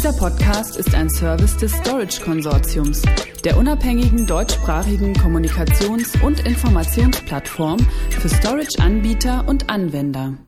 Dieser 0.00 0.14
Podcast 0.14 0.78
ist 0.78 0.94
ein 0.94 1.10
Service 1.10 1.58
des 1.58 1.72
Storage 1.72 2.22
Konsortiums, 2.22 3.02
der 3.44 3.58
unabhängigen 3.58 4.26
deutschsprachigen 4.26 5.12
Kommunikations- 5.12 6.18
und 6.24 6.40
Informationsplattform 6.40 7.78
für 8.08 8.30
Storage-Anbieter 8.30 9.46
und 9.46 9.68
Anwender. 9.68 10.38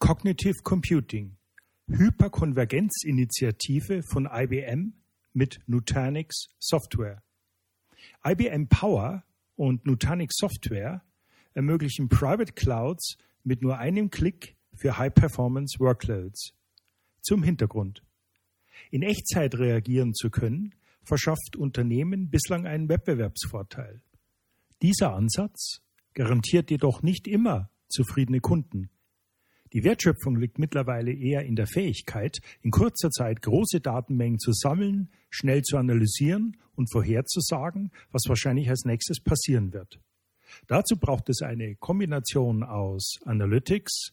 Cognitive 0.00 0.64
Computing, 0.64 1.36
Hyperkonvergenzinitiative 1.86 4.02
von 4.02 4.28
IBM 4.28 4.94
mit 5.32 5.60
Nutanix 5.68 6.48
Software. 6.58 7.22
IBM 8.26 8.66
Power 8.66 9.22
und 9.54 9.86
Nutanix 9.86 10.34
Software 10.36 11.04
ermöglichen 11.54 12.08
Private 12.08 12.54
Clouds 12.54 13.18
mit 13.44 13.62
nur 13.62 13.78
einem 13.78 14.10
Klick 14.10 14.56
für 14.74 14.98
High-Performance 14.98 15.78
Workloads. 15.78 16.56
Zum 17.22 17.42
Hintergrund. 17.42 18.02
In 18.90 19.02
Echtzeit 19.02 19.54
reagieren 19.56 20.14
zu 20.14 20.30
können, 20.30 20.74
verschafft 21.02 21.56
Unternehmen 21.56 22.30
bislang 22.30 22.66
einen 22.66 22.88
Wettbewerbsvorteil. 22.88 24.00
Dieser 24.82 25.14
Ansatz 25.14 25.82
garantiert 26.14 26.70
jedoch 26.70 27.02
nicht 27.02 27.28
immer 27.28 27.70
zufriedene 27.88 28.40
Kunden. 28.40 28.90
Die 29.72 29.84
Wertschöpfung 29.84 30.36
liegt 30.36 30.58
mittlerweile 30.58 31.12
eher 31.12 31.44
in 31.44 31.54
der 31.54 31.66
Fähigkeit, 31.66 32.38
in 32.62 32.72
kurzer 32.72 33.10
Zeit 33.10 33.40
große 33.42 33.80
Datenmengen 33.80 34.40
zu 34.40 34.52
sammeln, 34.52 35.10
schnell 35.28 35.62
zu 35.62 35.76
analysieren 35.76 36.56
und 36.74 36.90
vorherzusagen, 36.90 37.92
was 38.10 38.24
wahrscheinlich 38.26 38.68
als 38.68 38.84
nächstes 38.84 39.20
passieren 39.20 39.72
wird. 39.72 40.00
Dazu 40.66 40.96
braucht 40.96 41.28
es 41.28 41.42
eine 41.42 41.76
Kombination 41.76 42.64
aus 42.64 43.20
Analytics, 43.24 44.12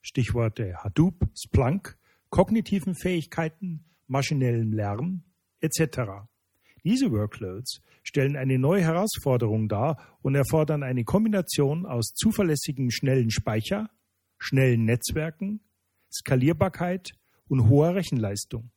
Stichworte 0.00 0.76
Hadoop, 0.84 1.28
Splunk, 1.36 1.98
kognitiven 2.34 2.96
Fähigkeiten, 2.96 3.84
maschinellem 4.08 4.72
Lernen 4.72 5.22
etc. 5.60 6.26
Diese 6.82 7.12
Workloads 7.12 7.80
stellen 8.02 8.34
eine 8.34 8.58
neue 8.58 8.82
Herausforderung 8.82 9.68
dar 9.68 10.18
und 10.20 10.34
erfordern 10.34 10.82
eine 10.82 11.04
Kombination 11.04 11.86
aus 11.86 12.12
zuverlässigem 12.12 12.90
schnellen 12.90 13.30
Speicher, 13.30 13.88
schnellen 14.36 14.84
Netzwerken, 14.84 15.60
Skalierbarkeit 16.12 17.12
und 17.46 17.68
hoher 17.68 17.94
Rechenleistung. 17.94 18.72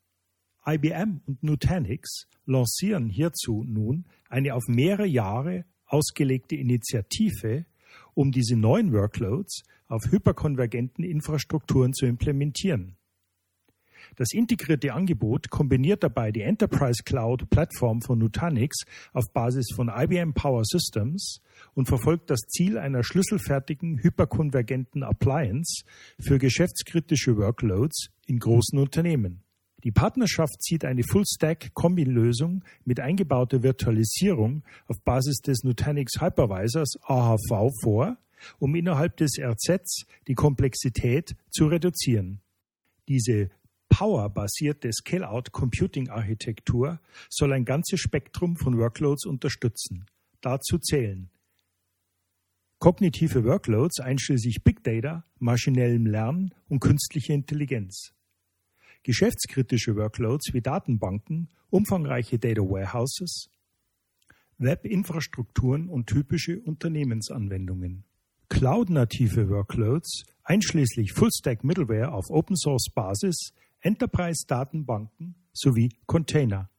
IBM 0.63 1.21
und 1.25 1.41
Nutanix 1.41 2.27
lancieren 2.45 3.09
hierzu 3.09 3.63
nun 3.63 4.05
eine 4.29 4.53
auf 4.53 4.67
mehrere 4.67 5.07
Jahre 5.07 5.65
ausgelegte 5.87 6.55
Initiative, 6.55 7.65
um 8.13 8.31
diese 8.31 8.55
neuen 8.55 8.93
Workloads 8.93 9.63
auf 9.87 10.03
hyperkonvergenten 10.11 11.03
Infrastrukturen 11.03 11.93
zu 11.93 12.05
implementieren. 12.05 12.96
Das 14.17 14.33
integrierte 14.33 14.93
Angebot 14.93 15.51
kombiniert 15.51 16.01
dabei 16.01 16.31
die 16.31 16.41
Enterprise 16.41 17.03
Cloud 17.05 17.51
Plattform 17.51 18.01
von 18.01 18.17
Nutanix 18.17 18.77
auf 19.13 19.25
Basis 19.31 19.67
von 19.75 19.91
IBM 19.95 20.33
Power 20.33 20.63
Systems 20.65 21.39
und 21.75 21.87
verfolgt 21.87 22.31
das 22.31 22.39
Ziel 22.47 22.79
einer 22.79 23.03
schlüsselfertigen 23.03 24.01
hyperkonvergenten 24.01 25.03
Appliance 25.03 25.83
für 26.19 26.39
geschäftskritische 26.39 27.37
Workloads 27.37 28.07
in 28.25 28.39
großen 28.39 28.79
Unternehmen. 28.79 29.43
Die 29.83 29.91
Partnerschaft 29.91 30.63
zieht 30.63 30.83
eine 30.83 31.03
Full-Stack-Kombi-Lösung 31.03 32.63
mit 32.85 32.99
eingebauter 32.99 33.61
Virtualisierung 33.61 34.63
auf 34.87 34.97
Basis 35.03 35.41
des 35.41 35.63
Nutanix 35.63 36.19
Hypervisors 36.19 36.97
AHV 37.03 37.69
vor, 37.83 38.17
um 38.57 38.73
innerhalb 38.73 39.15
des 39.17 39.37
RZs 39.39 40.07
die 40.27 40.33
Komplexität 40.33 41.35
zu 41.51 41.67
reduzieren. 41.67 42.41
Diese 43.07 43.51
Power-basierte 43.97 44.93
Scale-out-Computing-Architektur 44.93 46.99
soll 47.31 47.53
ein 47.53 47.65
ganzes 47.65 47.99
Spektrum 47.99 48.55
von 48.55 48.77
Workloads 48.77 49.25
unterstützen. 49.25 50.05
Dazu 50.39 50.77
zählen 50.77 51.31
kognitive 52.77 53.43
Workloads 53.43 53.99
einschließlich 53.99 54.63
Big 54.63 54.83
Data, 54.83 55.25
maschinellem 55.39 56.05
Lernen 56.05 56.53
und 56.69 56.79
künstliche 56.79 57.33
Intelligenz. 57.33 58.13
Geschäftskritische 59.01 59.95
Workloads 59.95 60.53
wie 60.53 60.61
Datenbanken, 60.61 61.49
umfangreiche 61.71 62.37
Data 62.37 62.61
Warehouses, 62.61 63.49
Webinfrastrukturen 64.59 65.89
und 65.89 66.05
typische 66.05 66.59
Unternehmensanwendungen. 66.59 68.03
Cloud-native 68.49 69.49
Workloads, 69.49 70.25
einschließlich 70.43 71.13
Full-Stack 71.13 71.63
Middleware 71.63 72.13
auf 72.13 72.29
Open-Source-Basis, 72.29 73.53
Enterprise-Datenbanken 73.81 75.35
sowie 75.53 75.89
Container. 76.05 76.69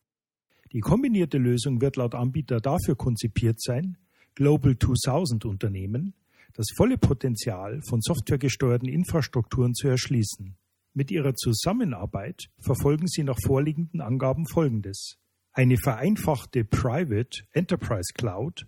Die 0.72 0.80
kombinierte 0.80 1.38
Lösung 1.38 1.80
wird 1.80 1.96
laut 1.96 2.14
Anbieter 2.14 2.60
dafür 2.60 2.96
konzipiert 2.96 3.60
sein, 3.60 3.96
Global 4.34 4.78
2000 4.78 5.44
Unternehmen 5.44 6.14
das 6.58 6.66
volle 6.76 6.98
Potenzial 6.98 7.80
von 7.88 8.00
softwaregesteuerten 8.00 8.88
Infrastrukturen 8.88 9.74
zu 9.74 9.86
erschließen. 9.86 10.56
Mit 10.92 11.12
ihrer 11.12 11.34
Zusammenarbeit 11.34 12.50
verfolgen 12.58 13.06
sie 13.06 13.22
nach 13.22 13.38
vorliegenden 13.40 14.00
Angaben 14.00 14.44
Folgendes. 14.44 15.18
Eine 15.52 15.76
vereinfachte 15.76 16.64
Private 16.64 17.44
Enterprise 17.52 18.12
Cloud, 18.12 18.66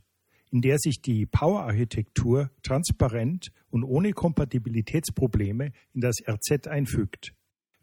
in 0.53 0.61
der 0.61 0.79
sich 0.79 1.03
die 1.03 1.27
Power-Architektur 1.27 2.51
transparent 2.63 3.51
und 3.71 3.83
ohne 3.83 4.13
Kompatibilitätsprobleme 4.13 5.73
in 5.93 6.01
das 6.01 6.17
RZ 6.29 6.69
einfügt. 6.69 7.35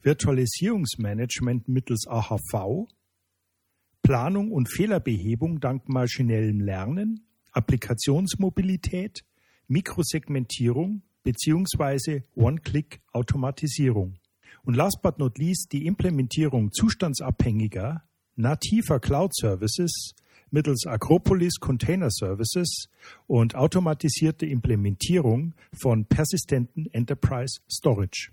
Virtualisierungsmanagement 0.02 1.68
mittels 1.68 2.08
AHV, 2.08 2.88
Planung 4.02 4.52
und 4.52 4.72
Fehlerbehebung 4.72 5.60
dank 5.60 5.90
maschinellem 5.90 6.62
Lernen, 6.62 7.26
Applikationsmobilität, 7.52 9.26
Mikrosegmentierung 9.68 11.02
bzw. 11.24 12.22
One-Click-Automatisierung. 12.36 14.20
Und 14.64 14.76
last 14.76 15.02
but 15.02 15.20
not 15.20 15.38
least 15.38 15.72
die 15.72 15.86
Implementierung 15.86 16.72
zustandsabhängiger, 16.72 18.04
nativer 18.36 19.00
Cloud-Services 19.00 20.14
mittels 20.52 20.86
Acropolis 20.86 21.60
Container 21.60 22.10
Services 22.10 22.88
und 23.28 23.56
automatisierte 23.56 24.46
Implementierung 24.46 25.54
von 25.82 26.06
persistenten 26.06 26.88
Enterprise 26.94 27.60
Storage. 27.70 28.32